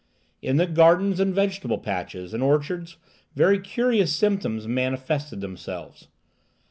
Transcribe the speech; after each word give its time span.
In 0.41 0.57
the 0.57 0.65
gardens 0.65 1.19
and 1.19 1.31
vegetable 1.31 1.77
patches 1.77 2.33
and 2.33 2.41
orchards 2.41 2.97
very 3.35 3.59
curious 3.59 4.15
symptoms 4.15 4.67
manifested 4.67 5.41
themselves. 5.41 6.07